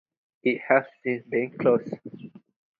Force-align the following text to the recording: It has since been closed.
It 0.41 0.61
has 0.67 0.83
since 1.03 1.23
been 1.27 1.55
closed. 1.59 1.93